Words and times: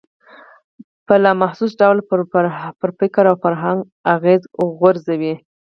په 1.05 1.13
لا 1.23 1.31
محسوس 1.41 1.71
ډول 1.81 1.97
پر 2.79 2.89
فکر 2.99 3.23
او 3.31 3.35
فرهنګ 3.43 3.79
اغېز 4.15 4.41
وغورځوي. 4.63 5.33